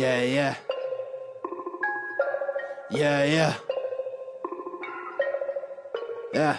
[0.00, 0.54] Yeah, yeah.
[2.90, 3.54] Yeah, yeah.
[6.32, 6.56] Yeah.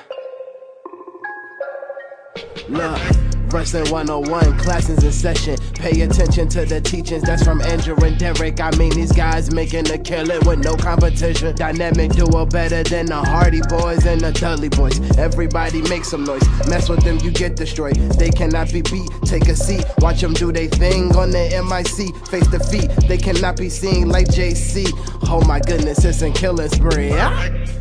[2.70, 3.31] Look.
[3.54, 5.58] Wrestling 101, classes in session.
[5.74, 8.62] Pay attention to the teachings that's from Andrew and Derek.
[8.62, 11.54] I mean, these guys making a killing with no competition.
[11.56, 15.00] Dynamic duo better than the Hardy Boys and the Dudley Boys.
[15.18, 16.48] Everybody make some noise.
[16.68, 17.96] Mess with them, you get destroyed.
[17.96, 19.10] They cannot be beat.
[19.26, 22.16] Take a seat, watch them do their thing on the MIC.
[22.28, 24.88] Face defeat, they cannot be seen like JC.
[25.30, 27.10] Oh my goodness, it's in killing spree.
[27.10, 27.81] Yeah?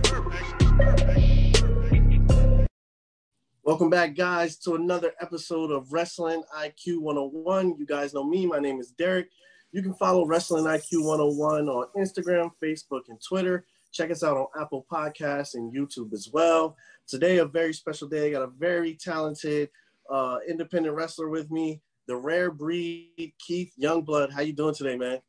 [3.80, 7.76] Welcome back, guys, to another episode of Wrestling IQ 101.
[7.78, 8.44] You guys know me.
[8.44, 9.30] My name is Derek.
[9.72, 13.64] You can follow Wrestling IQ 101 on Instagram, Facebook, and Twitter.
[13.90, 16.76] Check us out on Apple Podcasts and YouTube as well.
[17.06, 18.28] Today, a very special day.
[18.28, 19.70] I got a very talented
[20.10, 24.30] uh, independent wrestler with me, the rare breed, Keith Youngblood.
[24.30, 25.20] How you doing today, man?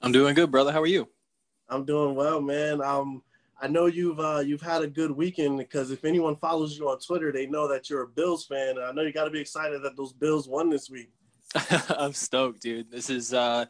[0.00, 0.70] I'm doing good, brother.
[0.70, 1.08] How are you?
[1.68, 2.80] I'm doing well, man.
[2.82, 3.24] Um,
[3.60, 6.98] I know you've uh, you've had a good weekend because if anyone follows you on
[6.98, 8.76] Twitter, they know that you're a Bills fan.
[8.78, 11.10] I know you got to be excited that those Bills won this week.
[11.88, 12.90] I'm stoked, dude.
[12.90, 13.64] This is uh,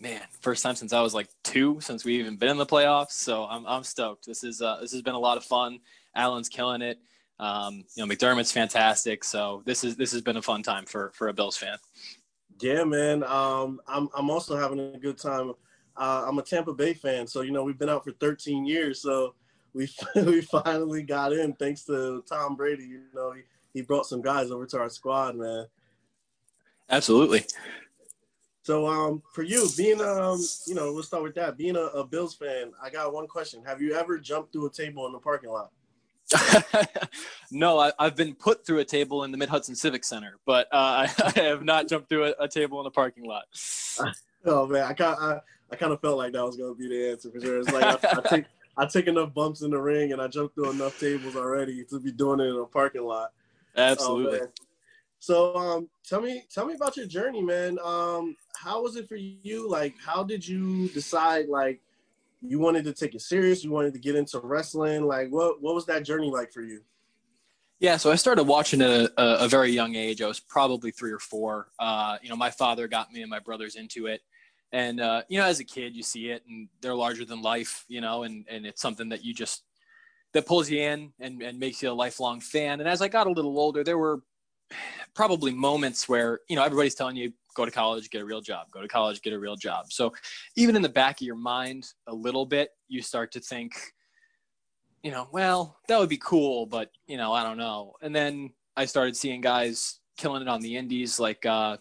[0.00, 3.12] man, first time since I was like two since we even been in the playoffs.
[3.12, 4.26] So I'm I'm stoked.
[4.26, 5.80] This is uh, this has been a lot of fun.
[6.14, 6.98] Allen's killing it.
[7.38, 9.24] Um, you know, McDermott's fantastic.
[9.24, 11.76] So this is this has been a fun time for for a Bills fan.
[12.60, 13.22] Yeah, man.
[13.24, 15.52] Um, I'm I'm also having a good time
[15.96, 19.00] uh, I'm a Tampa Bay fan, so you know we've been out for 13 years,
[19.00, 19.34] so
[19.72, 22.84] we we finally got in thanks to Tom Brady.
[22.84, 23.42] You know, he,
[23.74, 25.66] he brought some guys over to our squad, man.
[26.88, 27.44] Absolutely.
[28.62, 31.56] So, um, for you, being um, you know, we'll start with that.
[31.56, 34.72] Being a, a Bills fan, I got one question: Have you ever jumped through a
[34.72, 35.70] table in the parking lot?
[37.52, 40.66] no, I, have been put through a table in the Mid Hudson Civic Center, but
[40.72, 43.44] uh, I, I, have not jumped through a, a, table in the parking lot.
[44.44, 45.40] oh man, I got I,
[45.70, 47.58] I kind of felt like that was going to be the answer for sure.
[47.58, 48.44] It's like I, I take
[48.78, 51.98] I take enough bumps in the ring and I jump through enough tables already to
[51.98, 53.32] be doing it in a parking lot.
[53.76, 54.40] Absolutely.
[54.42, 54.48] Oh,
[55.18, 57.78] so um, tell me tell me about your journey, man.
[57.82, 59.68] Um, how was it for you?
[59.68, 61.80] Like, how did you decide like
[62.42, 63.64] you wanted to take it serious?
[63.64, 65.06] You wanted to get into wrestling?
[65.06, 66.82] Like, what what was that journey like for you?
[67.78, 70.22] Yeah, so I started watching at a, a, very young age.
[70.22, 71.68] I was probably three or four.
[71.78, 74.22] Uh, you know, my father got me and my brothers into it
[74.72, 77.84] and uh, you know as a kid you see it and they're larger than life
[77.88, 79.64] you know and and it's something that you just
[80.32, 82.80] that pulls you in and, and makes you a lifelong fan.
[82.80, 84.22] And as i got a little older there were
[85.14, 88.66] probably moments where you know everybody's telling you go to college get a real job
[88.70, 89.86] go to college get a real job.
[89.90, 90.12] So
[90.56, 93.74] even in the back of your mind a little bit you start to think
[95.02, 97.94] you know well that would be cool but you know i don't know.
[98.02, 101.76] And then i started seeing guys killing it on the indies like uh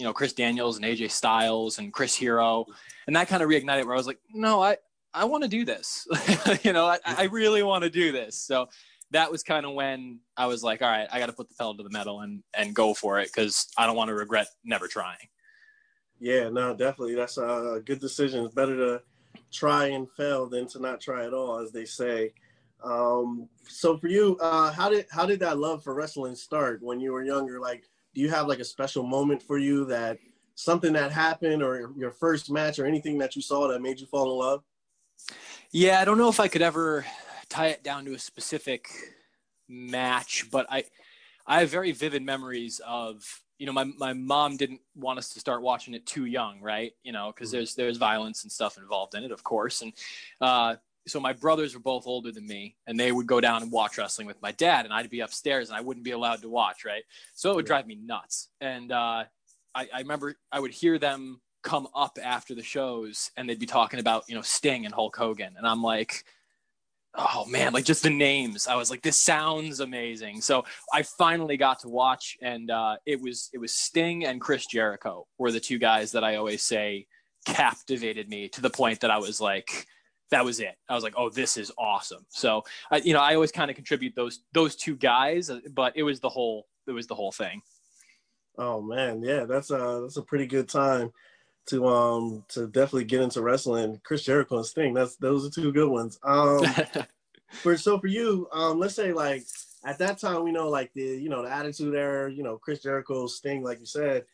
[0.00, 2.64] you know Chris Daniels and AJ Styles and Chris Hero,
[3.06, 4.78] and that kind of reignited where I was like, no, I
[5.12, 6.08] I want to do this.
[6.62, 8.40] you know, I, I really want to do this.
[8.40, 8.68] So
[9.10, 11.54] that was kind of when I was like, all right, I got to put the
[11.56, 14.48] pedal to the metal and and go for it because I don't want to regret
[14.64, 15.18] never trying.
[16.18, 17.14] Yeah, no, definitely.
[17.14, 18.44] That's a good decision.
[18.44, 19.02] It's better to
[19.52, 22.32] try and fail than to not try at all, as they say.
[22.82, 27.00] Um, so for you, uh, how did how did that love for wrestling start when
[27.00, 27.60] you were younger?
[27.60, 27.84] Like,
[28.20, 30.18] do you have like a special moment for you that
[30.54, 34.06] something that happened or your first match or anything that you saw that made you
[34.06, 34.62] fall in love?
[35.72, 37.06] Yeah, I don't know if I could ever
[37.48, 38.88] tie it down to a specific
[39.70, 40.84] match, but I
[41.46, 43.24] I have very vivid memories of
[43.58, 46.92] you know my my mom didn't want us to start watching it too young, right?
[47.02, 47.56] You know, because mm-hmm.
[47.56, 49.94] there's there's violence and stuff involved in it, of course, and
[50.42, 50.76] uh,
[51.06, 53.98] so my brothers were both older than me and they would go down and watch
[53.98, 56.84] wrestling with my dad and I'd be upstairs and I wouldn't be allowed to watch.
[56.84, 57.02] Right.
[57.34, 58.48] So it would drive me nuts.
[58.60, 59.24] And, uh,
[59.74, 63.66] I, I remember I would hear them come up after the shows and they'd be
[63.66, 65.54] talking about, you know, Sting and Hulk Hogan.
[65.56, 66.24] And I'm like,
[67.14, 68.66] oh man, like just the names.
[68.66, 70.40] I was like, this sounds amazing.
[70.40, 74.66] So I finally got to watch and uh, it was it was Sting and Chris
[74.66, 77.06] Jericho were the two guys that I always say
[77.46, 79.86] captivated me to the point that I was like,
[80.30, 80.76] that was it.
[80.88, 82.24] I was like, oh, this is awesome.
[82.28, 85.96] So, I, you know, I always kind of contribute those those two guys, uh, but
[85.96, 87.62] it was the whole it was the whole thing.
[88.58, 91.12] Oh man, yeah, that's a that's a pretty good time
[91.66, 94.00] to um to definitely get into wrestling.
[94.04, 96.18] Chris Jericho and Sting, that's those are two good ones.
[96.22, 96.64] Um,
[97.48, 99.44] for so for you, um, let's say like
[99.84, 102.82] at that time we know like the you know the Attitude Era, you know Chris
[102.82, 104.24] Jericho, Sting, like you said,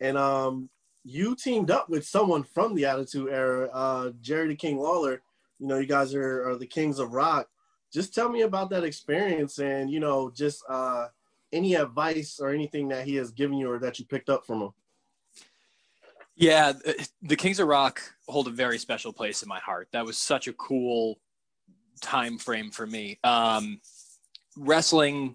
[0.00, 0.68] and um
[1.04, 5.20] you teamed up with someone from the Attitude Era, uh, Jerry the King Lawler
[5.64, 7.48] you know, you guys are, are the kings of rock.
[7.90, 11.06] Just tell me about that experience and, you know, just uh,
[11.54, 14.60] any advice or anything that he has given you or that you picked up from
[14.60, 14.70] him.
[16.36, 16.74] Yeah,
[17.22, 19.88] the Kings of Rock hold a very special place in my heart.
[19.92, 21.18] That was such a cool
[22.02, 23.18] time frame for me.
[23.24, 23.80] Um,
[24.58, 25.34] wrestling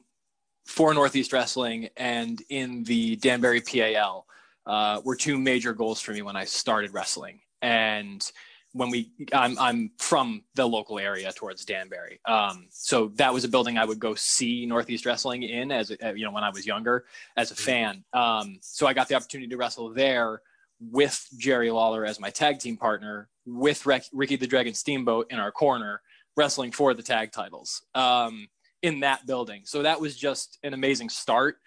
[0.67, 4.27] for Northeast Wrestling and in the Danbury PAL
[4.67, 7.39] uh, were two major goals for me when I started wrestling.
[7.63, 8.31] And
[8.73, 12.19] when we, I'm, I'm from the local area towards Danbury.
[12.25, 16.13] Um, so that was a building I would go see Northeast Wrestling in as, a,
[16.15, 17.05] you know, when I was younger
[17.35, 17.63] as a mm-hmm.
[17.63, 18.03] fan.
[18.13, 20.41] Um, so I got the opportunity to wrestle there
[20.79, 25.51] with Jerry Lawler as my tag team partner, with Ricky the Dragon Steamboat in our
[25.51, 26.01] corner,
[26.37, 27.81] wrestling for the tag titles.
[27.95, 28.47] Um,
[28.81, 29.61] in that building.
[29.65, 31.57] So that was just an amazing start.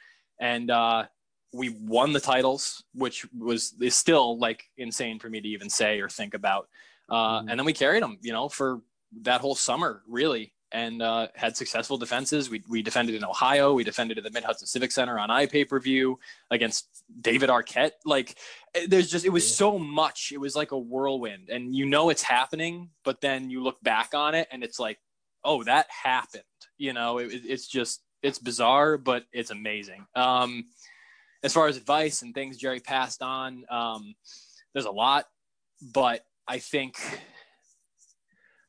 [0.40, 1.04] And uh,
[1.52, 6.00] we won the titles, which was is still like insane for me to even say
[6.00, 6.68] or think about.
[7.12, 7.48] Uh, mm-hmm.
[7.50, 8.80] And then we carried them, you know, for
[9.20, 12.48] that whole summer, really, and uh, had successful defenses.
[12.48, 13.74] We, we defended in Ohio.
[13.74, 16.18] We defended at the Mid Hudson Civic Center on iPay per view
[16.50, 17.92] against David Arquette.
[18.06, 18.38] Like,
[18.74, 20.30] eh, there's just, it was so much.
[20.32, 21.50] It was like a whirlwind.
[21.50, 24.98] And you know it's happening, but then you look back on it and it's like,
[25.44, 26.42] oh, that happened.
[26.78, 30.06] You know, it, it's just it's bizarre, but it's amazing.
[30.14, 30.64] Um,
[31.42, 34.14] as far as advice and things Jerry passed on, um,
[34.72, 35.26] there's a lot,
[35.92, 36.96] but I think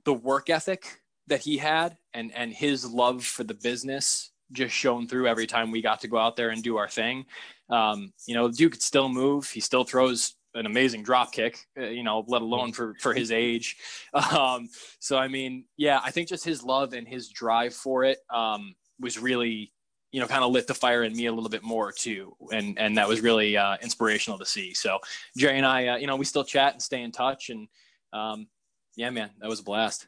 [0.06, 5.08] the work ethic that he had and and his love for the business just shone
[5.08, 7.26] through every time we got to go out there and do our thing.
[7.70, 9.50] Um, you know, Duke could still move.
[9.50, 13.32] He still throws an amazing drop kick, uh, you know, let alone for for his
[13.32, 13.78] age.
[14.14, 14.70] Um,
[15.00, 18.76] so I mean, yeah, I think just his love and his drive for it um,
[19.00, 19.73] was really,
[20.14, 22.80] you know, kind of lit the fire in me a little bit more too, and
[22.80, 24.74] and that was really uh, inspirational to see.
[24.74, 25.00] So
[25.36, 27.68] Jerry and I, uh, you know, we still chat and stay in touch, and
[28.14, 28.48] um,
[28.96, 30.08] yeah, man, that was a blast.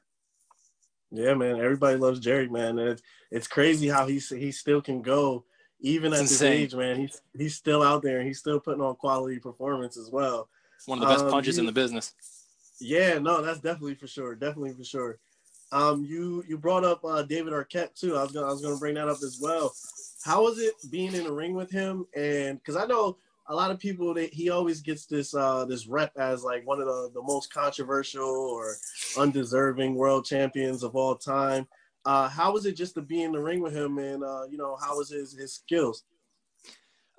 [1.11, 5.01] Yeah, man, everybody loves Jerry, man, and it's it's crazy how he he still can
[5.01, 5.43] go
[5.79, 6.51] even it's at insane.
[6.51, 9.97] this age, man, he's he's still out there and he's still putting on quality performance
[9.97, 10.49] as well.
[10.85, 12.13] One of the best um, punches you, in the business.
[12.79, 14.35] Yeah, no, that's definitely for sure.
[14.35, 15.17] Definitely for sure.
[15.75, 18.15] Um, you you brought up uh, David Arquette too.
[18.15, 19.73] I was gonna I was gonna bring that up as well.
[20.23, 22.05] How was it being in the ring with him?
[22.15, 23.17] And because I know
[23.47, 26.79] a lot of people that he always gets this uh, this rep as like one
[26.79, 28.75] of the, the most controversial or
[29.17, 31.67] undeserving world champions of all time.
[32.05, 34.57] Uh, how was it just to be in the ring with him, and uh, you
[34.57, 36.05] know, how was his his skills?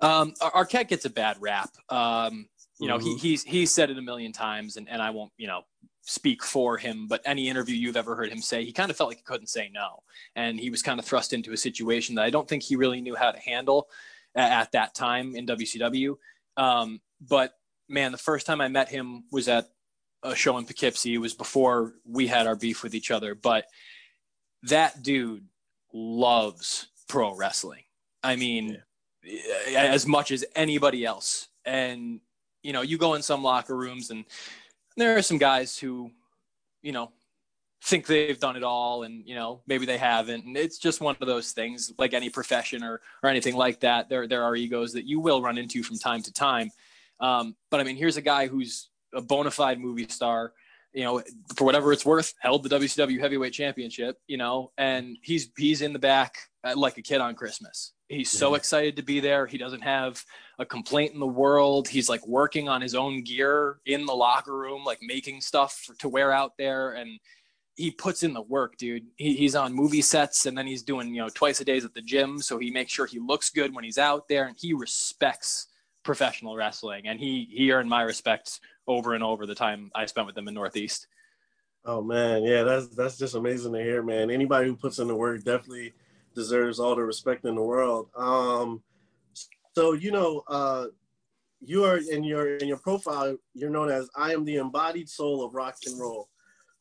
[0.01, 1.69] Um, Arquette gets a bad rap.
[1.89, 2.47] Um,
[2.79, 3.05] you know, mm-hmm.
[3.05, 5.61] he he's he's said it a million times, and and I won't you know
[6.07, 9.09] speak for him, but any interview you've ever heard him say, he kind of felt
[9.09, 10.03] like he couldn't say no,
[10.35, 13.01] and he was kind of thrust into a situation that I don't think he really
[13.01, 13.89] knew how to handle
[14.33, 16.15] at, at that time in WCW.
[16.55, 17.53] Um, but
[17.89, 19.69] man, the first time I met him was at
[20.23, 21.13] a show in Poughkeepsie.
[21.13, 23.65] It was before we had our beef with each other, but
[24.63, 25.45] that dude
[25.93, 27.83] loves pro wrestling.
[28.23, 28.81] I mean,
[29.23, 29.83] yeah.
[29.83, 31.49] as much as anybody else.
[31.65, 32.21] And,
[32.63, 34.23] you know, you go in some locker rooms and
[34.97, 36.11] there are some guys who,
[36.81, 37.11] you know,
[37.83, 40.45] think they've done it all and, you know, maybe they haven't.
[40.45, 44.09] And it's just one of those things like any profession or, or anything like that.
[44.09, 46.71] There, there are egos that you will run into from time to time.
[47.19, 50.53] Um, but I mean, here's a guy who's a bona fide movie star
[50.93, 51.21] you know,
[51.55, 55.93] for whatever it's worth, held the WCW Heavyweight Championship, you know, and he's he's in
[55.93, 57.93] the back uh, like a kid on Christmas.
[58.09, 58.39] He's yeah.
[58.39, 59.45] so excited to be there.
[59.45, 60.23] He doesn't have
[60.59, 61.87] a complaint in the world.
[61.87, 66.09] He's like working on his own gear in the locker room, like making stuff to
[66.09, 67.19] wear out there, and
[67.75, 69.05] he puts in the work, dude.
[69.17, 71.93] He, he's on movie sets, and then he's doing you know twice a days at
[71.93, 74.73] the gym, so he makes sure he looks good when he's out there, and he
[74.73, 75.67] respects
[76.03, 80.27] professional wrestling, and he he earned my respect over and over the time I spent
[80.27, 81.07] with them in Northeast.
[81.85, 84.31] Oh man, yeah, that's that's just amazing to hear, man.
[84.31, 85.93] Anybody who puts in the work definitely
[86.37, 88.09] deserves all the respect in the world.
[88.15, 88.83] Um,
[89.75, 90.85] so you know, uh,
[91.59, 95.43] you are in your in your profile, you're known as I am the embodied soul
[95.43, 96.29] of rock and roll.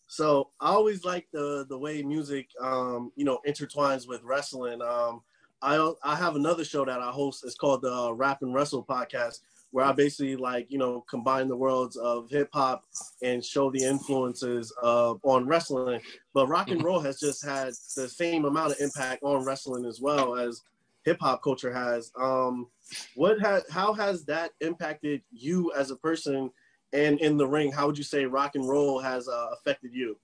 [0.09, 4.81] So I always like the the way music, um, you know, intertwines with wrestling.
[4.83, 5.23] Um,
[5.63, 7.43] I I have another show that I host.
[7.45, 9.41] It's called the uh, Rap and Wrestle podcast,
[9.77, 12.83] where I basically like you know combine the worlds of hip hop
[13.23, 16.01] and show the influences of on wrestling.
[16.33, 16.87] But rock and mm-hmm.
[16.87, 20.63] roll has just had the same amount of impact on wrestling as well as
[21.05, 22.11] hip hop culture has.
[22.19, 22.69] Um,
[23.17, 26.51] what has how has that impacted you as a person
[26.95, 27.71] and in the ring?
[27.71, 30.17] How would you say rock and roll has uh, affected you?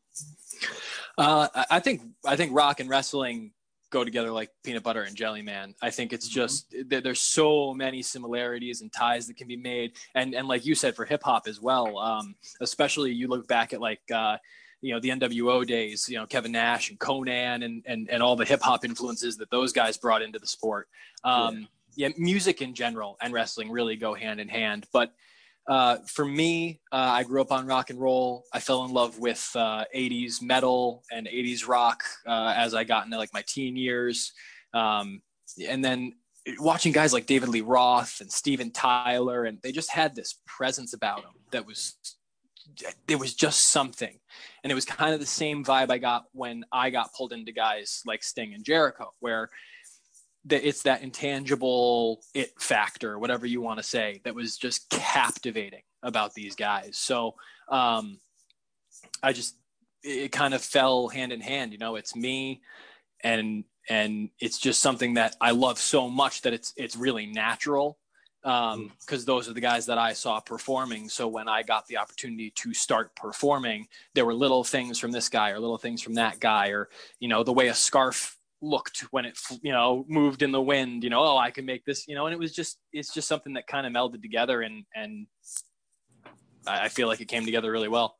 [1.19, 3.53] Uh, I think I think rock and wrestling
[3.93, 5.75] go together like peanut butter and jelly, man.
[5.83, 6.41] I think it's mm-hmm.
[6.41, 7.01] just mm-hmm.
[7.05, 10.97] there's so many similarities and ties that can be made, and and like you said
[10.97, 11.99] for hip hop as well.
[11.99, 14.03] Um, especially you look back at like.
[14.13, 14.39] Uh,
[14.85, 18.35] you know the NWO days, you know Kevin Nash and Konnan and and, and all
[18.35, 20.89] the hip hop influences that those guys brought into the sport.
[21.23, 22.09] Um, yeah.
[22.09, 24.87] yeah, music in general and wrestling really go hand in hand.
[24.93, 25.13] But
[25.69, 28.45] uh, for me, uh, I grew up on rock and roll.
[28.53, 33.05] I fell in love with uh, 80s metal and 80s rock uh, as I got
[33.05, 34.33] into like my teen years.
[34.75, 35.23] Um,
[35.69, 36.15] and then
[36.59, 40.95] watching guys like David Lee Roth and Steven Tyler, and they just had this presence
[40.95, 41.95] about them that was,
[43.07, 44.19] there was just something.
[44.65, 47.53] And it was kind of the same vibe I got when I got pulled into
[47.53, 49.51] guys like Sting and Jericho, where
[50.47, 55.83] that it's that intangible it factor, whatever you want to say, that was just captivating
[56.03, 56.97] about these guys.
[56.97, 57.35] So
[57.69, 58.19] um,
[59.23, 59.57] I just
[60.03, 61.73] it kind of fell hand in hand.
[61.73, 62.61] You know, it's me,
[63.23, 67.99] and and it's just something that I love so much that it's it's really natural
[68.43, 69.25] because um, mm.
[69.25, 71.09] those are the guys that I saw performing.
[71.09, 75.29] So when I got the opportunity to start performing, there were little things from this
[75.29, 76.89] guy or little things from that guy, or
[77.21, 81.03] you know the way a scarf looked when it you know moved in the wind
[81.03, 83.27] you know oh i can make this you know and it was just it's just
[83.27, 85.27] something that kind of melded together and and
[86.67, 88.17] i feel like it came together really well.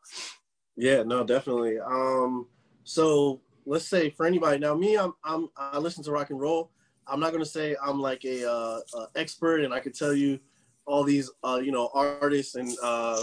[0.77, 1.79] Yeah no definitely.
[1.79, 2.49] Um
[2.83, 6.71] so let's say for anybody now me i'm, I'm i listen to rock and roll.
[7.07, 8.81] I'm not going to say i'm like a uh,
[9.15, 10.41] expert and i could tell you
[10.87, 13.23] all these uh you know artists and uh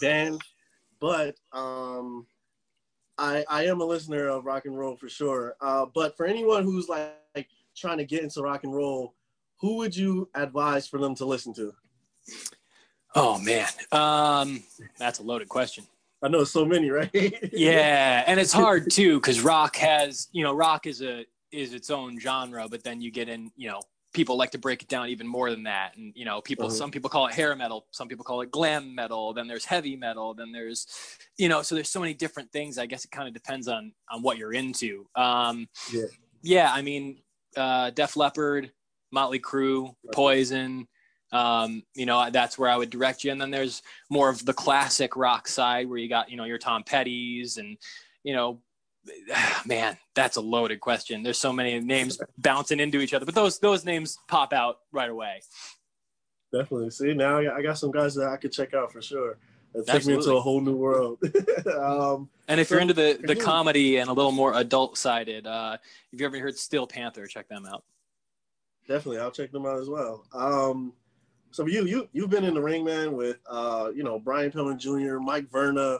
[0.00, 0.40] bands
[1.00, 2.26] but um
[3.18, 5.56] I, I am a listener of rock and roll for sure.
[5.60, 9.14] Uh, but for anyone who's like, like trying to get into rock and roll,
[9.60, 11.72] who would you advise for them to listen to?
[13.14, 14.62] Oh man, um,
[14.98, 15.84] that's a loaded question.
[16.22, 17.10] I know so many, right?
[17.52, 21.88] yeah, and it's hard too because rock has, you know, rock is a is its
[21.88, 23.80] own genre, but then you get in, you know,
[24.16, 25.94] people like to break it down even more than that.
[25.96, 26.74] And you know people uh-huh.
[26.74, 29.94] some people call it hair metal some people call it glam metal then there's heavy
[29.94, 30.86] metal then there's
[31.36, 32.78] you know so there's so many different things.
[32.78, 35.06] I guess it kind of depends on on what you're into.
[35.14, 36.06] Um yeah.
[36.42, 37.18] yeah i mean
[37.56, 38.72] uh def leppard
[39.12, 40.88] motley crue poison
[41.32, 43.30] um you know that's where i would direct you.
[43.30, 46.58] And then there's more of the classic rock side where you got you know your
[46.58, 47.76] tom petty's and
[48.24, 48.60] you know
[49.66, 51.22] man, that's a loaded question.
[51.22, 55.10] There's so many names bouncing into each other, but those those names pop out right
[55.10, 55.40] away.
[56.52, 56.90] Definitely.
[56.90, 59.38] See, now I got some guys that I could check out for sure.
[59.74, 61.18] It took me into a whole new world.
[61.78, 65.46] um, and if so, you're into the the comedy and a little more adult sided,
[65.46, 65.76] uh,
[66.12, 67.84] if you ever heard Steel Panther, check them out.
[68.88, 70.24] Definitely, I'll check them out as well.
[70.32, 70.92] Um,
[71.50, 74.78] so you you you've been in the ring, man, with uh, you know Brian Pillman
[74.78, 75.98] Jr., Mike Verna,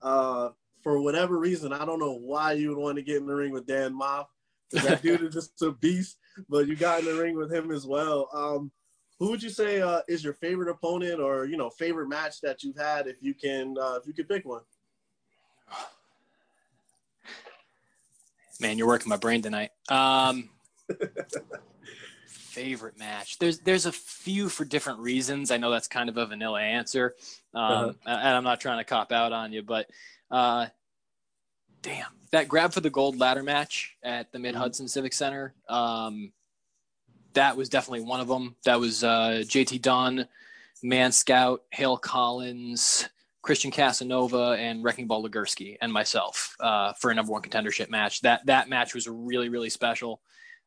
[0.00, 0.50] uh,
[0.82, 3.52] for whatever reason, I don't know why you would want to get in the ring
[3.52, 4.26] with Dan Maff.
[4.72, 6.18] That dude is just a beast,
[6.48, 8.28] but you got in the ring with him as well.
[8.34, 8.70] Um,
[9.18, 12.62] who would you say uh, is your favorite opponent or you know favorite match that
[12.62, 14.62] you've had if you can uh, if you could pick one?
[18.60, 19.70] Man, you're working my brain tonight.
[19.88, 20.50] Um,
[22.58, 23.38] favorite match.
[23.38, 25.50] There's there's a few for different reasons.
[25.50, 27.14] I know that's kind of a vanilla answer,
[27.54, 27.92] um, uh-huh.
[28.06, 29.86] and I'm not trying to cop out on you, but
[30.30, 30.66] uh,
[31.82, 35.54] damn, that grab for the gold ladder match at the Mid Hudson Civic Center.
[35.68, 36.32] Um,
[37.34, 38.56] that was definitely one of them.
[38.64, 40.26] That was uh, JT Dunn,
[40.82, 43.08] Man Scout, Hale Collins,
[43.42, 48.20] Christian Casanova, and Wrecking Ball Legursky, and myself uh, for a number one contendership match.
[48.22, 50.20] That that match was really really special.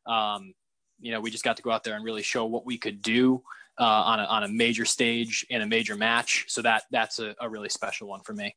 [0.06, 0.54] Um,
[1.02, 3.02] you know, we just got to go out there and really show what we could
[3.02, 3.42] do
[3.78, 6.46] uh, on a on a major stage in a major match.
[6.48, 8.54] So that that's a, a really special one for me.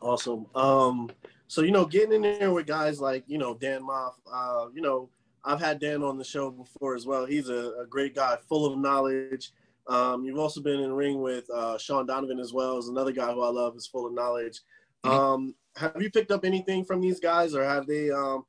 [0.00, 0.46] Awesome.
[0.54, 1.10] Um,
[1.46, 4.82] so you know, getting in there with guys like you know Dan Maff, uh, you
[4.82, 5.10] know,
[5.44, 7.26] I've had Dan on the show before as well.
[7.26, 9.52] He's a, a great guy, full of knowledge.
[9.86, 13.12] Um, you've also been in the ring with uh, Sean Donovan as well, as another
[13.12, 14.60] guy who I love, is full of knowledge.
[15.04, 15.18] Mm-hmm.
[15.18, 18.44] Um, have you picked up anything from these guys, or have they um,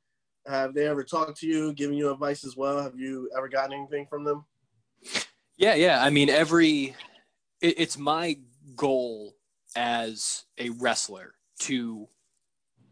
[0.50, 2.82] have they ever talked to you, given you advice as well?
[2.82, 4.44] Have you ever gotten anything from them?
[5.56, 6.02] Yeah, yeah.
[6.02, 6.94] I mean, every
[7.60, 8.38] it, it's my
[8.76, 9.34] goal
[9.76, 12.08] as a wrestler to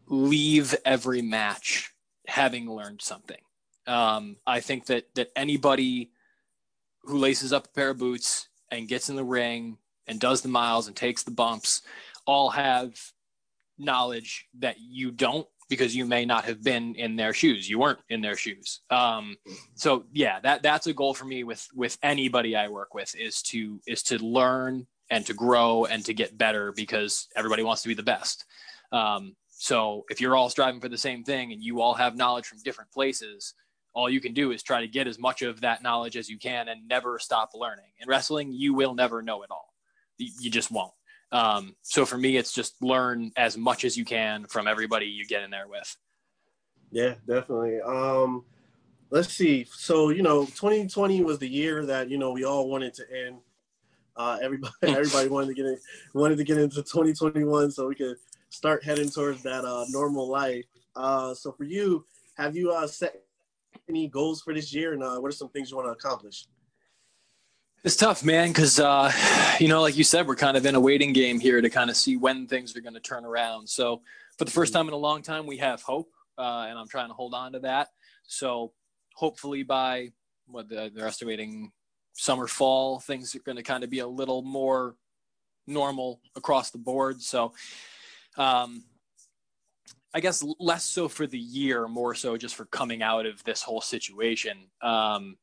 [0.07, 1.93] leave every match
[2.27, 3.41] having learned something.
[3.87, 6.11] Um, I think that that anybody
[7.03, 10.49] who laces up a pair of boots and gets in the ring and does the
[10.49, 11.81] miles and takes the bumps
[12.25, 12.99] all have
[13.77, 17.69] knowledge that you don't because you may not have been in their shoes.
[17.69, 18.81] You weren't in their shoes.
[18.89, 19.37] Um,
[19.75, 23.41] so yeah, that that's a goal for me with with anybody I work with is
[23.43, 27.87] to is to learn and to grow and to get better because everybody wants to
[27.87, 28.45] be the best.
[28.91, 32.45] Um, so if you're all striving for the same thing and you all have knowledge
[32.45, 33.53] from different places,
[33.93, 36.37] all you can do is try to get as much of that knowledge as you
[36.37, 37.91] can and never stop learning.
[37.99, 39.73] In wrestling, you will never know it all.
[40.17, 40.93] You just won't.
[41.31, 45.25] Um, so for me, it's just learn as much as you can from everybody you
[45.25, 45.95] get in there with.
[46.91, 47.81] Yeah, definitely.
[47.81, 48.43] Um,
[49.11, 49.65] let's see.
[49.71, 53.39] So, you know, 2020 was the year that, you know, we all wanted to end
[54.15, 55.77] Uh, everybody everybody wanted to get in,
[56.13, 58.17] wanted to get into 2021 so we could
[58.49, 60.65] start heading towards that uh, normal life.
[60.95, 62.05] Uh, so for you,
[62.35, 63.23] have you uh, set
[63.87, 66.47] any goals for this year, and uh, what are some things you want to accomplish?
[67.81, 69.09] It's tough, man, because uh,
[69.57, 71.89] you know, like you said, we're kind of in a waiting game here to kind
[71.89, 73.69] of see when things are going to turn around.
[73.69, 74.01] So,
[74.37, 74.79] for the first mm-hmm.
[74.79, 77.53] time in a long time, we have hope, uh, and I'm trying to hold on
[77.53, 77.87] to that.
[78.27, 78.73] So,
[79.15, 80.09] hopefully, by
[80.47, 81.71] what the, they're estimating,
[82.11, 84.95] summer, fall, things are going to kind of be a little more
[85.65, 87.21] normal across the board.
[87.21, 87.53] So,
[88.37, 88.83] um,
[90.13, 93.61] I guess less so for the year, more so just for coming out of this
[93.61, 94.57] whole situation.
[94.81, 95.37] Um,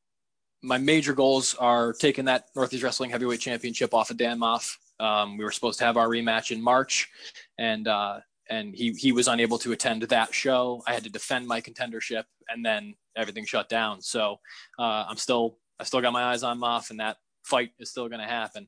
[0.63, 4.75] my major goals are taking that Northeast Wrestling Heavyweight Championship off of Dan Maff.
[4.99, 7.09] Um, we were supposed to have our rematch in March,
[7.57, 10.81] and uh, and he he was unable to attend that show.
[10.87, 14.01] I had to defend my contendership, and then everything shut down.
[14.01, 14.39] So
[14.79, 18.07] uh, I'm still I still got my eyes on Maff, and that fight is still
[18.07, 18.67] going to happen.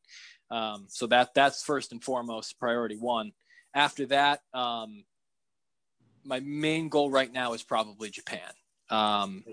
[0.51, 3.31] Um, so that that's first and foremost priority one.
[3.73, 5.03] After that, um,
[6.23, 8.51] my main goal right now is probably Japan.
[8.89, 9.43] Um,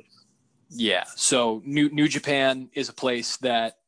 [0.71, 1.05] yeah.
[1.17, 3.79] So New New Japan is a place that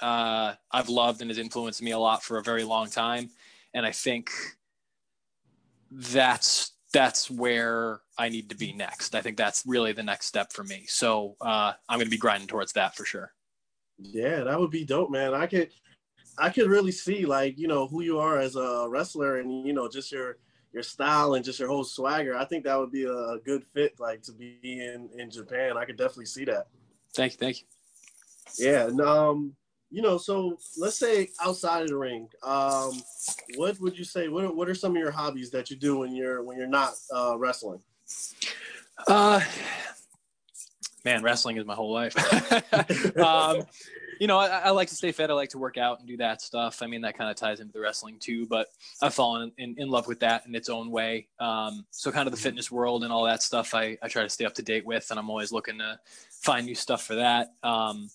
[0.00, 3.30] uh, I've loved and has influenced me a lot for a very long time,
[3.74, 4.30] and I think
[5.90, 9.14] that's that's where I need to be next.
[9.14, 10.84] I think that's really the next step for me.
[10.88, 13.32] So uh, I'm going to be grinding towards that for sure.
[13.98, 15.34] Yeah, that would be dope, man.
[15.34, 15.70] I could
[16.38, 19.72] I could really see like you know who you are as a wrestler and you
[19.72, 20.38] know just your
[20.72, 22.36] your style and just your whole swagger.
[22.36, 25.76] I think that would be a good fit, like to be in in Japan.
[25.76, 26.66] I could definitely see that.
[27.14, 27.66] Thank you, thank you.
[28.58, 29.56] Yeah, and um,
[29.90, 33.00] you know, so let's say outside of the ring, um,
[33.56, 34.28] what would you say?
[34.28, 36.66] What are, what are some of your hobbies that you do when you're when you're
[36.66, 37.80] not uh, wrestling?
[39.06, 39.40] Uh,
[41.04, 42.14] man, wrestling is my whole life.
[43.18, 43.62] um,
[44.18, 45.30] you know, I, I, like to stay fit.
[45.30, 46.82] I like to work out and do that stuff.
[46.82, 48.68] I mean, that kind of ties into the wrestling too, but
[49.02, 51.28] I've fallen in, in love with that in its own way.
[51.40, 52.44] Um, so kind of the mm-hmm.
[52.44, 55.10] fitness world and all that stuff, I, I try to stay up to date with,
[55.10, 55.98] and I'm always looking to
[56.30, 57.52] find new stuff for that.
[57.62, 58.08] Um,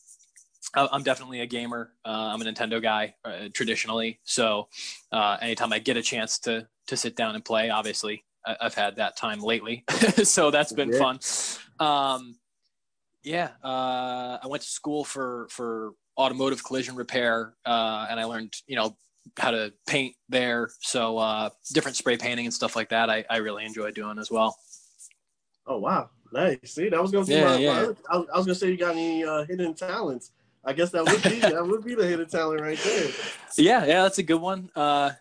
[0.75, 1.91] I, I'm definitely a gamer.
[2.05, 4.19] Uh, I'm a Nintendo guy uh, traditionally.
[4.23, 4.67] So
[5.11, 8.73] uh, anytime I get a chance to, to sit down and play, obviously I, have
[8.73, 9.83] had that time lately.
[10.23, 10.99] so that's been yeah.
[10.99, 11.19] fun.
[11.79, 12.35] Um,
[13.23, 18.53] yeah, uh, I went to school for for automotive collision repair, uh, and I learned
[18.67, 18.95] you know
[19.37, 20.69] how to paint there.
[20.81, 24.29] So uh, different spray painting and stuff like that, I, I really enjoy doing as
[24.29, 24.57] well.
[25.65, 26.57] Oh wow, nice!
[26.65, 27.91] See, that was gonna be yeah, my, yeah.
[28.09, 30.31] I, was, I was gonna say you got any uh, hidden talents.
[30.65, 33.09] I guess that would be that would be the hidden talent right there.
[33.57, 34.69] Yeah, yeah, that's a good one.
[34.75, 35.11] Uh,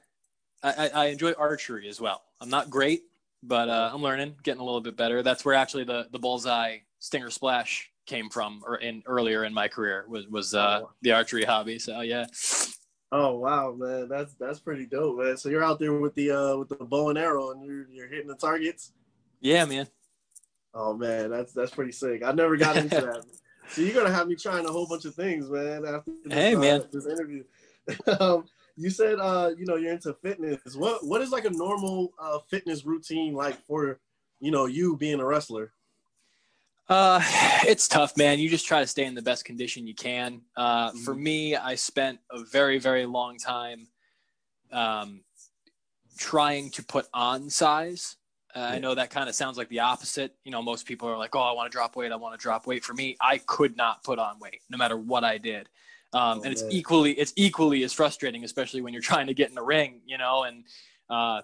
[0.64, 2.22] I, I enjoy archery as well.
[2.40, 3.02] I'm not great,
[3.42, 5.22] but uh, I'm learning, getting a little bit better.
[5.22, 9.68] That's where actually the the bullseye stinger splash came from or in earlier in my
[9.68, 10.90] career was was uh, oh.
[11.02, 11.78] the archery hobby.
[11.78, 12.26] So yeah.
[13.10, 15.36] Oh wow, man, that's that's pretty dope, man.
[15.36, 18.08] So you're out there with the uh with the bow and arrow and you're you're
[18.08, 18.92] hitting the targets.
[19.40, 19.86] Yeah, man.
[20.74, 22.22] Oh man, that's that's pretty sick.
[22.24, 23.24] I never got into that.
[23.68, 25.86] So you're gonna have me trying a whole bunch of things, man.
[25.86, 27.44] After this, hey, man, uh, this interview.
[28.20, 28.44] um,
[28.76, 30.76] you said uh, you know you're into fitness.
[30.76, 34.00] What what is like a normal uh, fitness routine like for
[34.40, 35.72] you know you being a wrestler?
[36.88, 37.20] Uh,
[37.66, 38.38] it's tough, man.
[38.38, 40.42] You just try to stay in the best condition you can.
[40.56, 40.98] Uh, mm-hmm.
[40.98, 43.86] For me, I spent a very, very long time
[44.72, 45.22] um,
[46.18, 48.16] trying to put on size.
[48.54, 48.66] Uh, yeah.
[48.66, 50.34] I know that kind of sounds like the opposite.
[50.44, 52.12] You know, most people are like, "Oh, I want to drop weight.
[52.12, 54.96] I want to drop weight." For me, I could not put on weight, no matter
[54.96, 55.68] what I did.
[56.12, 56.72] Um, oh, and it's man.
[56.72, 60.02] equally it's equally as frustrating, especially when you're trying to get in the ring.
[60.04, 60.64] You know, and
[61.08, 61.42] uh,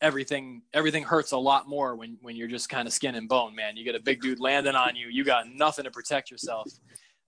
[0.00, 3.54] everything everything hurts a lot more when when you're just kind of skin and bone
[3.54, 3.76] man.
[3.76, 5.08] You get a big dude landing on you.
[5.08, 6.70] You got nothing to protect yourself.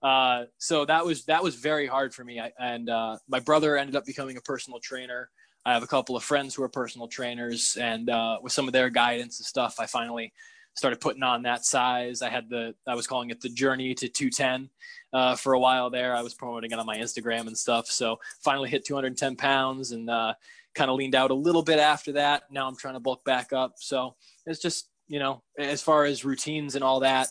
[0.01, 2.39] Uh, so that was that was very hard for me.
[2.39, 5.29] I, and uh, my brother ended up becoming a personal trainer.
[5.65, 8.73] I have a couple of friends who are personal trainers and uh, with some of
[8.73, 10.33] their guidance and stuff i finally
[10.73, 12.21] started putting on that size.
[12.21, 14.69] I had the i was calling it the journey to 210
[15.13, 16.15] uh, for a while there.
[16.15, 17.87] I was promoting it on my instagram and stuff.
[17.87, 20.33] So finally hit 210 pounds and uh,
[20.75, 22.43] kind of leaned out a little bit after that.
[22.51, 23.75] Now I'm trying to bulk back up.
[23.77, 27.27] So it's just, you know, as far as routines and all that,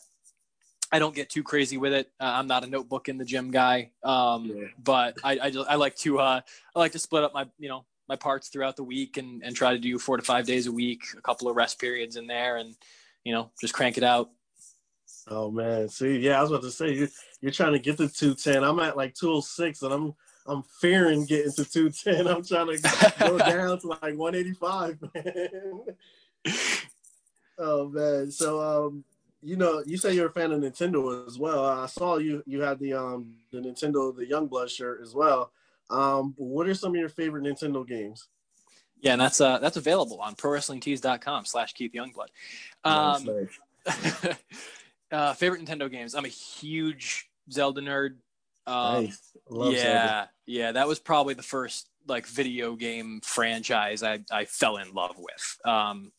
[0.93, 2.11] I don't get too crazy with it.
[2.21, 3.93] Uh, I'm not a notebook in the gym guy.
[4.03, 4.65] Um, yeah.
[4.83, 6.41] but I, I, just, I like to, uh,
[6.75, 9.55] I like to split up my, you know, my parts throughout the week and, and
[9.55, 12.27] try to do four to five days a week, a couple of rest periods in
[12.27, 12.75] there and,
[13.25, 14.31] you know, just crank it out.
[15.29, 15.89] Oh man.
[15.89, 17.09] See, yeah, I was about to say you're,
[17.41, 18.65] you're trying to get to 210.
[18.65, 20.15] I'm at like 206 and I'm,
[20.51, 22.27] I'm fearing getting to 210.
[22.27, 25.49] I'm trying to go down to like 185, man.
[27.59, 28.31] oh man.
[28.33, 29.05] So um,
[29.43, 31.65] you know, you say you're a fan of Nintendo as well.
[31.65, 35.53] I saw you you had the um the Nintendo the Youngblood shirt as well.
[35.89, 38.27] Um, what are some of your favorite Nintendo games?
[39.01, 42.29] Yeah, and that's uh that's available on prowrestlingtees.com slash Keith Youngblood.
[42.83, 43.25] Um,
[43.87, 44.35] nice.
[45.13, 46.17] uh, favorite Nintendo games.
[46.17, 48.17] I'm a huge Zelda nerd.
[48.71, 49.09] Um.
[49.51, 50.31] Yeah, Zelda.
[50.47, 55.17] yeah, that was probably the first like video game franchise I, I fell in love
[55.19, 55.59] with.
[55.65, 56.13] Um,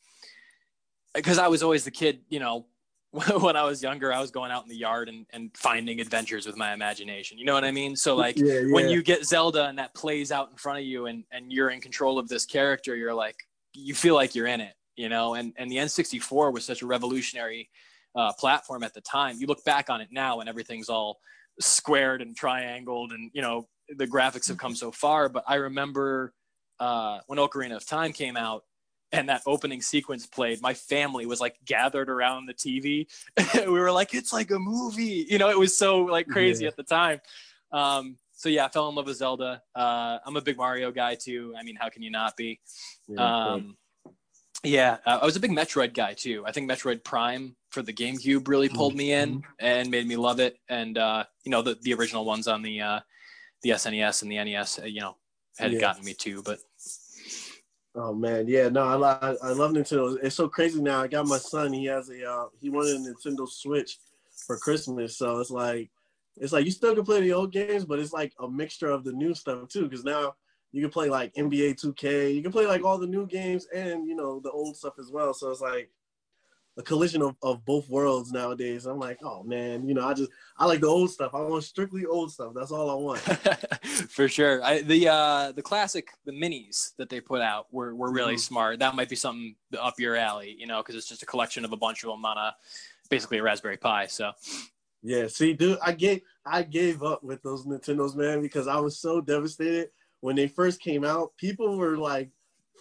[1.14, 2.66] because I was always the kid, you know,
[3.12, 6.46] when I was younger, I was going out in the yard and, and finding adventures
[6.46, 7.38] with my imagination.
[7.38, 7.96] You know what I mean?
[7.96, 8.74] So like yeah, yeah.
[8.74, 11.70] when you get Zelda and that plays out in front of you and, and you're
[11.70, 13.36] in control of this character, you're like,
[13.74, 15.34] you feel like you're in it, you know?
[15.34, 17.70] And, and the N64 was such a revolutionary
[18.16, 19.36] uh, platform at the time.
[19.40, 21.20] You look back on it now and everything's all
[21.60, 25.30] squared and triangled and, you know, the graphics have come so far.
[25.30, 26.34] But I remember
[26.80, 28.64] uh, when Ocarina of Time came out,
[29.12, 33.08] and that opening sequence played, my family was like gathered around the TV.
[33.56, 35.26] we were like, it's like a movie.
[35.28, 36.70] You know, it was so like crazy yeah.
[36.70, 37.20] at the time.
[37.72, 39.62] Um, so yeah, I fell in love with Zelda.
[39.76, 41.54] Uh, I'm a big Mario guy too.
[41.60, 42.60] I mean, how can you not be?
[43.08, 43.78] Yeah, um,
[44.64, 46.44] yeah uh, I was a big Metroid guy too.
[46.46, 49.52] I think Metroid Prime for the GameCube really pulled me in mm-hmm.
[49.60, 50.58] and made me love it.
[50.70, 53.00] And uh, you know, the the original ones on the uh,
[53.64, 55.18] the SNES and the NES, uh, you know,
[55.58, 55.80] had yeah.
[55.80, 56.44] gotten me too.
[56.44, 56.60] But
[57.94, 60.18] Oh man, yeah, no, I, I love Nintendo.
[60.24, 61.02] It's so crazy now.
[61.02, 61.74] I got my son.
[61.74, 63.98] He has a uh, he wanted a Nintendo Switch
[64.48, 65.90] for Christmas, so it's like
[66.38, 69.04] it's like you still can play the old games, but it's like a mixture of
[69.04, 69.84] the new stuff too.
[69.84, 70.36] Because now
[70.72, 74.08] you can play like NBA 2K, you can play like all the new games and
[74.08, 75.34] you know the old stuff as well.
[75.34, 75.90] So it's like
[76.78, 78.86] a collision of, of both worlds nowadays.
[78.86, 81.32] I'm like, oh man, you know, I just I like the old stuff.
[81.34, 82.54] I want strictly old stuff.
[82.56, 83.20] That's all I want.
[84.10, 84.64] For sure.
[84.64, 88.40] I, the uh the classic the minis that they put out were were really mm-hmm.
[88.40, 88.80] smart.
[88.80, 91.74] That might be something up your alley, you know, because it's just a collection of
[91.74, 92.56] a bunch of them on a
[93.10, 94.08] basically a Raspberry Pi.
[94.08, 94.32] So.
[95.04, 99.00] Yeah, see, dude, I gave I gave up with those Nintendos, man, because I was
[99.00, 99.90] so devastated
[100.22, 101.36] when they first came out.
[101.38, 102.30] People were like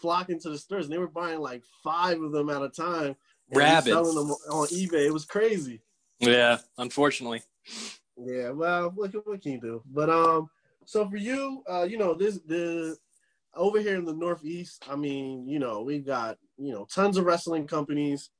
[0.00, 3.16] flocking to the stores, and they were buying like five of them at a time
[3.53, 3.92] Rabid.
[3.92, 5.07] Selling them on eBay.
[5.07, 5.83] It was crazy.
[6.18, 7.42] Yeah, unfortunately.
[8.16, 9.83] Yeah, well, what, what can you do?
[9.90, 10.50] But um,
[10.85, 12.96] so for you, uh, you know, this the
[13.55, 17.24] over here in the Northeast, I mean, you know, we've got you know tons of
[17.24, 18.31] wrestling companies.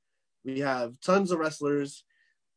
[0.45, 2.03] We have tons of wrestlers.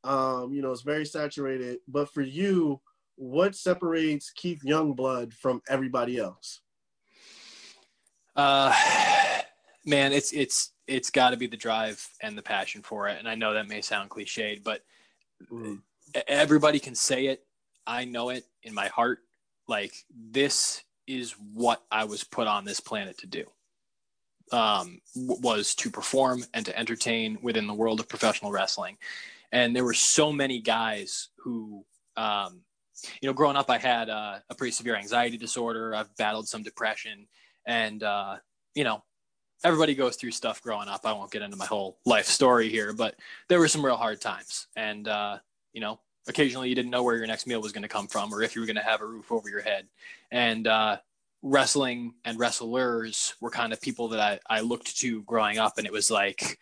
[0.05, 1.79] Um, you know, it's very saturated.
[1.89, 2.81] But for you,
[3.17, 6.61] what separates Keith Youngblood from everybody else?
[8.37, 8.75] Uh,
[9.85, 13.19] man, it's it's it's got to be the drive and the passion for it.
[13.19, 14.83] And I know that may sound cliched, but
[15.51, 15.81] mm.
[16.27, 17.45] everybody can say it.
[17.87, 19.21] I know it in my heart.
[19.69, 23.45] Like this is what I was put on this planet to do.
[24.53, 28.99] Um, was to perform and to entertain within the world of professional wrestling.
[29.53, 32.61] And there were so many guys who, um,
[33.21, 35.95] you know, growing up, I had uh, a pretty severe anxiety disorder.
[35.95, 37.27] I've battled some depression,
[37.67, 38.37] and uh,
[38.75, 39.03] you know,
[39.65, 41.01] everybody goes through stuff growing up.
[41.05, 43.17] I won't get into my whole life story here, but
[43.49, 44.67] there were some real hard times.
[44.77, 45.39] And, uh,
[45.73, 48.33] you know, occasionally you didn't know where your next meal was going to come from
[48.33, 49.87] or if you were going to have a roof over your head.
[50.31, 50.99] And uh,
[51.43, 55.79] wrestling and wrestlers were kind of people that I, I looked to growing up.
[55.79, 56.59] And it was like,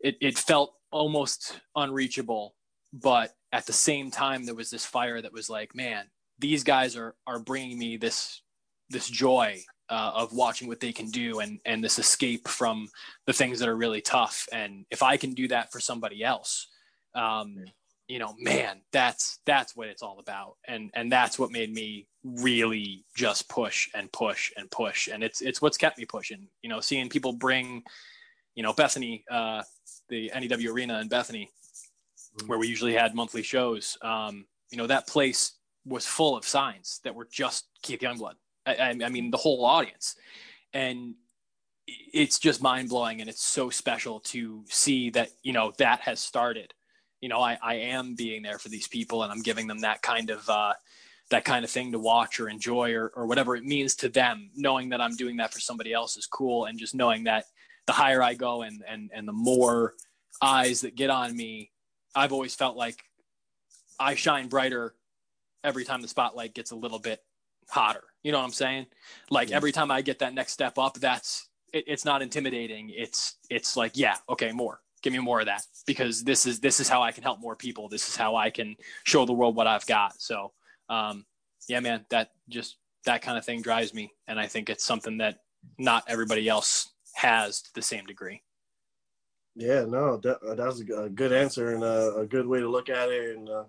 [0.00, 2.54] it, it felt almost unreachable.
[2.92, 6.04] But at the same time, there was this fire that was like, man,
[6.38, 8.42] these guys are, are bringing me this,
[8.90, 12.88] this joy uh, of watching what they can do and and this escape from
[13.26, 14.46] the things that are really tough.
[14.52, 16.68] And if I can do that for somebody else,
[17.14, 17.56] um,
[18.08, 20.56] you know, man, that's that's what it's all about.
[20.66, 25.08] And and that's what made me really just push and push and push.
[25.08, 26.48] And it's it's what's kept me pushing.
[26.62, 27.82] You know, seeing people bring,
[28.54, 29.62] you know, Bethany, uh,
[30.08, 31.50] the NEW Arena in Bethany.
[32.46, 33.96] Where we usually had monthly shows.
[34.02, 35.52] Um, you know, that place
[35.84, 38.34] was full of signs that were just Keith Youngblood
[38.66, 40.16] I, I mean, the whole audience.
[40.72, 41.14] And
[41.86, 46.20] it's just mind blowing and it's so special to see that, you know, that has
[46.20, 46.74] started.
[47.20, 50.02] You know, I, I am being there for these people and I'm giving them that
[50.02, 50.74] kind of, uh,
[51.30, 54.48] that kind of thing to watch or enjoy or, or whatever it means to them
[54.54, 57.46] knowing that i'm doing that for somebody else is cool and just knowing that
[57.88, 59.94] the higher i go and and and the more
[60.40, 61.72] eyes that get on me
[62.16, 63.04] i've always felt like
[64.00, 64.94] i shine brighter
[65.62, 67.20] every time the spotlight gets a little bit
[67.68, 68.04] hotter.
[68.22, 68.86] You know what I'm saying?
[69.30, 72.90] Like every time I get that next step up, that's it, it's not intimidating.
[72.94, 74.80] It's it's like yeah, okay, more.
[75.02, 77.56] Give me more of that because this is this is how I can help more
[77.56, 77.88] people.
[77.88, 80.20] This is how I can show the world what I've got.
[80.20, 80.52] So
[80.88, 81.24] um,
[81.68, 85.18] yeah, man, that just that kind of thing drives me, and I think it's something
[85.18, 85.38] that
[85.78, 88.42] not everybody else has to the same degree.
[89.56, 92.90] Yeah, no, that, uh, that's a good answer and a, a, good way to look
[92.90, 93.64] at it, and uh,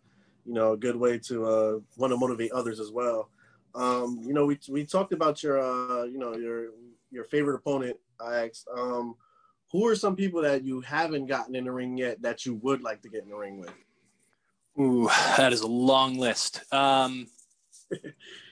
[0.45, 3.29] you know, a good way to uh, want to motivate others as well.
[3.73, 6.71] Um, you know, we we talked about your uh, you know your
[7.09, 7.95] your favorite opponent.
[8.19, 9.15] I asked, um,
[9.71, 12.81] who are some people that you haven't gotten in the ring yet that you would
[12.81, 13.73] like to get in the ring with?
[14.79, 16.61] Ooh, that is a long list.
[16.73, 17.27] Um,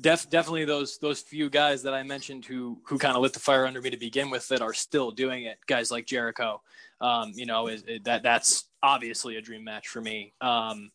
[0.00, 3.40] def, definitely those those few guys that I mentioned who who kind of lit the
[3.40, 5.58] fire under me to begin with that are still doing it.
[5.66, 6.62] Guys like Jericho,
[7.00, 10.32] um, you know, is, is, that that's obviously a dream match for me.
[10.40, 10.90] Um,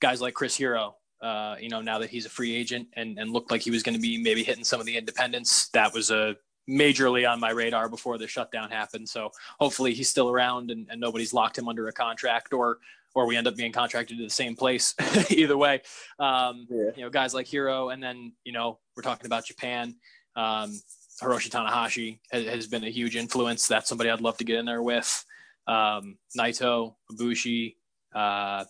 [0.00, 3.30] guys like Chris Hero, uh, you know, now that he's a free agent and and
[3.30, 6.10] looked like he was going to be maybe hitting some of the independents, that was
[6.10, 6.36] a
[6.68, 9.08] majorly on my radar before the shutdown happened.
[9.08, 12.78] So hopefully he's still around and, and nobody's locked him under a contract or
[13.16, 14.94] or we end up being contracted to the same place.
[15.30, 15.80] Either way,
[16.20, 16.90] um, yeah.
[16.94, 19.96] you know, guys like Hero, and then you know we're talking about Japan.
[20.36, 20.78] Um,
[21.22, 23.66] Hiroshi Tanahashi has, has, been a huge influence.
[23.66, 25.24] That's somebody I'd love to get in there with.
[25.66, 27.76] Um, Naito, Ibushi,
[28.14, 28.64] uh,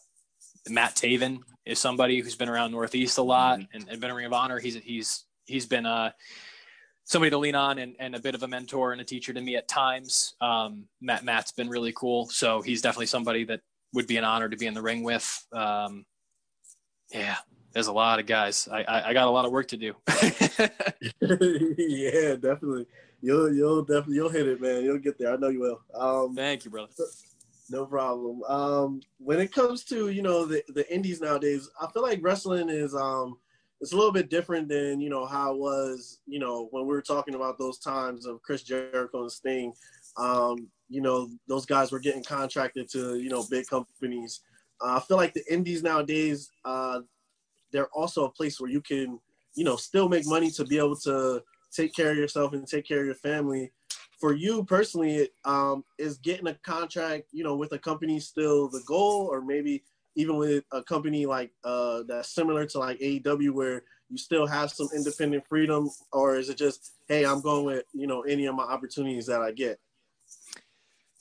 [0.68, 3.76] Matt Taven is somebody who's been around Northeast a lot mm-hmm.
[3.76, 4.60] and, and been a Ring of Honor.
[4.60, 6.12] He's he's he's been uh,
[7.02, 9.40] somebody to lean on and, and a bit of a mentor and a teacher to
[9.40, 10.36] me at times.
[10.40, 13.60] Um, Matt Matt's been really cool, so he's definitely somebody that
[13.96, 15.44] would be an honor to be in the ring with.
[15.52, 16.04] Um,
[17.10, 17.36] yeah,
[17.72, 18.68] there's a lot of guys.
[18.70, 19.94] I, I, I got a lot of work to do.
[21.80, 22.86] yeah, definitely.
[23.22, 24.84] You'll you'll definitely you'll hit it, man.
[24.84, 25.32] You'll get there.
[25.32, 25.80] I know you will.
[25.94, 26.92] Um, Thank you, brother.
[27.70, 28.42] No problem.
[28.44, 32.68] Um, when it comes to you know the the indies nowadays, I feel like wrestling
[32.68, 33.38] is um
[33.80, 36.92] it's a little bit different than you know how it was you know when we
[36.92, 39.72] were talking about those times of Chris Jericho and Sting.
[40.16, 44.40] Um, you know, those guys were getting contracted to, you know, big companies.
[44.80, 47.00] Uh, I feel like the indies nowadays, uh,
[47.72, 49.18] they're also a place where you can,
[49.54, 52.86] you know, still make money to be able to take care of yourself and take
[52.86, 53.72] care of your family.
[54.20, 58.82] For you personally, um, is getting a contract, you know, with a company still the
[58.86, 59.82] goal, or maybe
[60.14, 64.70] even with a company like uh, that's similar to like AEW, where you still have
[64.70, 68.54] some independent freedom, or is it just, hey, I'm going with you know any of
[68.54, 69.78] my opportunities that I get?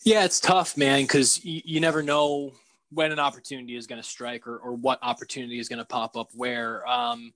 [0.05, 2.53] Yeah, it's tough, man, because you, you never know
[2.91, 6.15] when an opportunity is going to strike or, or what opportunity is going to pop
[6.15, 6.87] up where.
[6.87, 7.33] Um,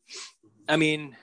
[0.67, 1.17] I mean,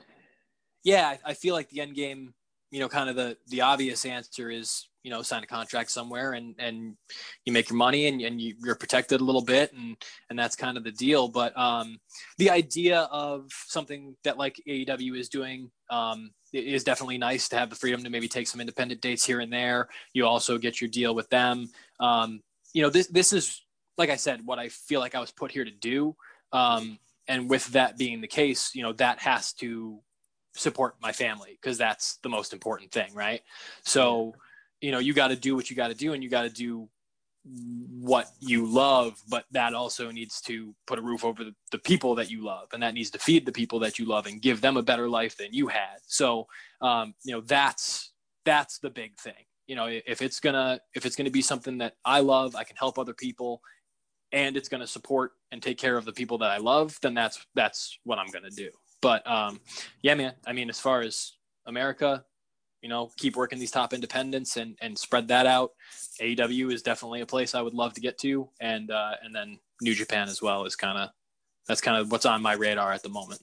[0.82, 2.34] yeah, I, I feel like the end game,
[2.72, 6.32] you know, kind of the the obvious answer is you know sign a contract somewhere
[6.32, 6.96] and and
[7.44, 9.96] you make your money and, and you, are protected a little bit and
[10.30, 11.28] and that's kind of the deal.
[11.28, 12.00] But um
[12.38, 17.70] the idea of something that like aew is doing um is definitely nice to have
[17.70, 19.88] the freedom to maybe take some independent dates here and there.
[20.12, 21.68] You also get your deal with them.
[22.00, 22.40] Um
[22.74, 23.62] you know this this is
[23.96, 26.16] like i said what i feel like i was put here to do.
[26.52, 30.00] Um and with that being the case you know that has to
[30.56, 33.42] support my family because that's the most important thing right?
[33.84, 34.34] So
[34.80, 36.50] you know you got to do what you got to do and you got to
[36.50, 36.88] do
[38.00, 42.14] what you love but that also needs to put a roof over the, the, people
[42.14, 44.60] that you love and that needs to feed the people that you love and give
[44.60, 45.98] them a better life than you had.
[46.06, 46.48] So
[46.80, 48.12] um, you know that's
[48.44, 49.44] that's the big thing.
[49.68, 52.76] You know if it's gonna if it's gonna be something that i love i can
[52.76, 53.60] help other people
[54.32, 57.44] and it's gonna support and take care of the people that i love then that's
[57.54, 58.70] that's what i'm gonna do.
[59.02, 59.60] But um,
[60.02, 61.32] yeah man i mean as far as
[61.66, 62.24] america
[62.82, 65.72] you know, keep working these top independents and, and spread that out.
[66.20, 68.48] AEW is definitely a place I would love to get to.
[68.60, 71.10] And, uh, and then New Japan as well is kind of,
[71.66, 73.42] that's kind of what's on my radar at the moment.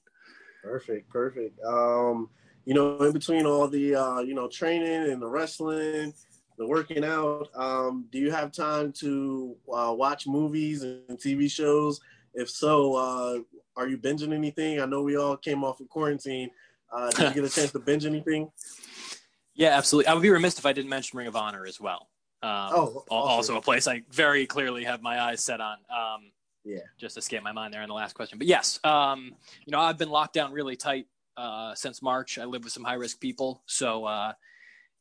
[0.64, 1.10] Perfect.
[1.10, 1.60] Perfect.
[1.66, 2.30] Um,
[2.66, 6.14] you know, in between all the, uh, you know, training and the wrestling,
[6.58, 12.00] the working out, um, do you have time to uh, watch movies and TV shows?
[12.34, 13.40] If so, uh,
[13.76, 14.80] are you binging anything?
[14.80, 16.50] I know we all came off of quarantine.
[16.92, 18.52] Uh, did you get a chance to binge anything?
[19.56, 20.08] Yeah, absolutely.
[20.08, 22.10] I would be remiss if I didn't mention Ring of Honor as well.
[22.42, 25.78] Um, oh, also a place I very clearly have my eyes set on.
[25.90, 26.32] Um,
[26.66, 28.38] yeah, just escaped my mind there in the last question.
[28.38, 29.32] But yes, um,
[29.66, 32.38] you know, I've been locked down really tight uh, since March.
[32.38, 34.34] I live with some high risk people, so uh,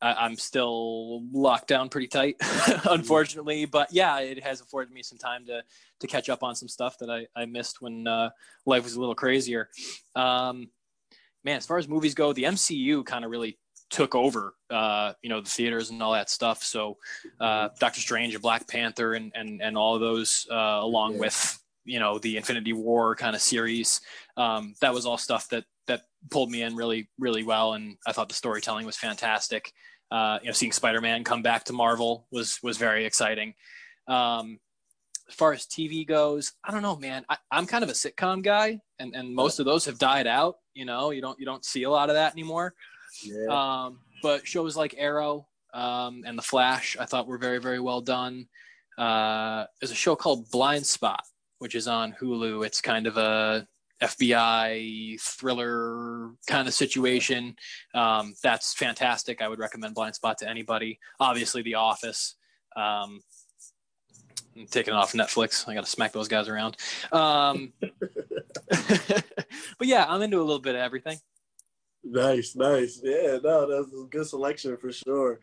[0.01, 2.37] I- am still locked down pretty tight,
[2.91, 3.65] unfortunately.
[3.65, 5.63] But yeah, it has afforded me some time to
[6.01, 8.31] to catch up on some stuff that I, I missed when uh,
[8.67, 9.69] life was a little crazier.
[10.15, 10.69] Um,
[11.45, 13.59] man, as far as movies go, the MCU kind of really
[13.93, 16.65] took over, uh, you know, the theaters and all that stuff.
[16.65, 16.97] So,
[17.39, 21.21] uh, Doctor Strange and Black Panther and and and all of those, uh, along yeah.
[21.21, 24.01] with you know the Infinity War kind of series,
[24.37, 28.13] um, that was all stuff that that pulled me in really really well, and I
[28.13, 29.73] thought the storytelling was fantastic.
[30.11, 33.55] Uh, you know, seeing Spider-Man come back to Marvel was was very exciting.
[34.09, 34.59] Um,
[35.29, 37.25] as far as TV goes, I don't know, man.
[37.29, 40.57] I, am kind of a sitcom guy, and, and most of those have died out.
[40.75, 42.75] You know, you don't you don't see a lot of that anymore.
[43.25, 43.47] Yeah.
[43.87, 48.01] Um, but shows like Arrow um, and The Flash, I thought were very, very well
[48.01, 48.47] done.
[48.99, 51.23] Uh, there's a show called Blind Spot,
[51.59, 52.65] which is on Hulu.
[52.67, 53.67] It's kind of a
[54.03, 57.55] FBI thriller kind of situation.
[57.95, 59.41] Um, that's fantastic.
[59.41, 60.99] I would recommend Blind Spot to anybody.
[61.21, 62.37] Obviously, The Office.
[62.77, 63.21] Um,
[64.71, 65.67] taking it off Netflix.
[65.69, 66.77] I got to smack those guys around.
[67.13, 67.73] Um,
[68.69, 69.25] but
[69.81, 71.19] yeah, I'm into a little bit of everything.
[72.05, 73.01] Nice, nice.
[73.03, 75.41] Yeah, no, that's a good selection for sure.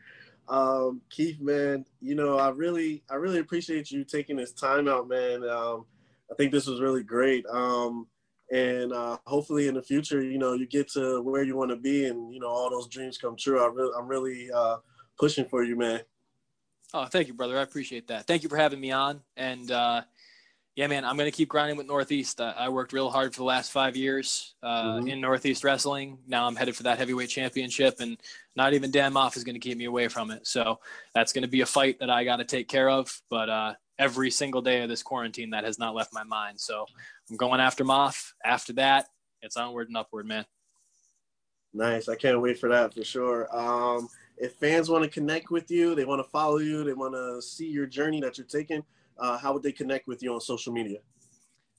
[0.47, 5.07] Um, Keith, man, you know, I really, I really appreciate you taking this time out,
[5.07, 5.47] man.
[5.47, 5.85] Um,
[6.31, 7.45] I think this was really great.
[7.47, 8.07] Um,
[8.51, 11.77] and uh, hopefully in the future, you know, you get to where you want to
[11.77, 13.63] be, and you know, all those dreams come true.
[13.63, 14.77] I really, I'm really uh,
[15.19, 16.01] pushing for you, man.
[16.93, 17.57] Oh, thank you, brother.
[17.57, 18.25] I appreciate that.
[18.25, 19.21] Thank you for having me on.
[19.37, 20.01] And uh,
[20.79, 22.39] yeah, man, I'm going to keep grinding with Northeast.
[22.39, 25.09] Uh, I worked real hard for the last five years uh, mm-hmm.
[25.09, 26.19] in Northeast wrestling.
[26.25, 28.17] Now I'm headed for that heavyweight championship, and
[28.55, 30.47] not even Dan Maff is going to keep me away from it.
[30.47, 30.79] So
[31.13, 33.13] that's going to be a fight that I got to take care of.
[33.29, 36.57] But uh, every single day of this quarantine, that has not left my mind.
[36.61, 36.85] So
[37.29, 38.31] I'm going after Maff.
[38.45, 39.07] After that,
[39.41, 40.45] it's onward and upward, man.
[41.73, 42.07] Nice.
[42.07, 43.53] I can't wait for that for sure.
[43.53, 47.15] Um, if fans want to connect with you, they want to follow you, they want
[47.15, 48.81] to see your journey that you're taking,
[49.19, 50.99] uh, how would they connect with you on social media?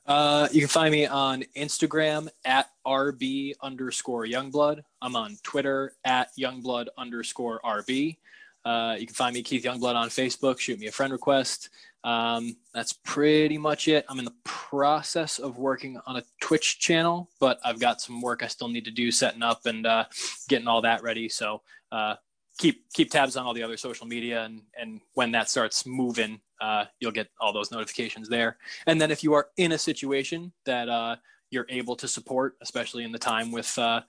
[0.06, 4.80] Uh, you can find me on Instagram at RB underscore Youngblood.
[5.02, 8.16] I'm on Twitter at Youngblood underscore RB.
[8.64, 10.58] Uh, you can find me Keith Youngblood on Facebook.
[10.58, 11.70] Shoot me a friend request.
[12.02, 14.04] Um, that's pretty much it.
[14.08, 18.42] I'm in the process of working on a Twitch channel, but I've got some work
[18.42, 20.04] I still need to do setting up and uh,
[20.48, 21.28] getting all that ready.
[21.28, 22.16] So uh,
[22.58, 26.40] keep keep tabs on all the other social media and and when that starts moving
[26.60, 28.58] uh, you'll get all those notifications there.
[28.86, 31.16] And then if you are in a situation that uh,
[31.50, 34.00] you're able to support especially in the time with uh,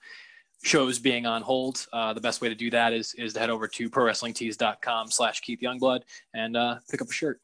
[0.62, 3.50] shows being on hold uh, the best way to do that is is to head
[3.50, 6.02] over to prowrestlingtees.com slash keith youngblood
[6.34, 7.40] and uh, pick up a shirt.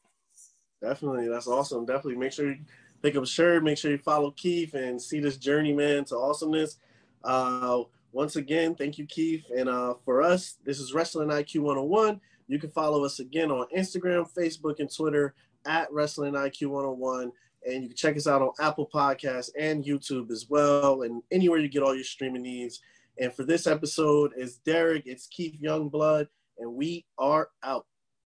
[0.81, 1.27] Definitely.
[1.27, 1.85] That's awesome.
[1.85, 2.59] Definitely make sure you
[3.01, 3.63] pick up a shirt.
[3.63, 6.77] Make sure you follow keith and see this journey man to awesomeness.
[7.23, 9.43] Uh, once again, thank you, Keith.
[9.55, 9.69] And
[10.03, 12.19] for us, this is Wrestling IQ 101.
[12.49, 15.35] You can follow us again on Instagram, Facebook, and Twitter
[15.65, 17.31] at Wrestling IQ 101.
[17.65, 21.59] And you can check us out on Apple Podcasts and YouTube as well, and anywhere
[21.59, 22.81] you get all your streaming needs.
[23.19, 27.85] And for this episode, it's Derek, it's Keith Youngblood, and we are out.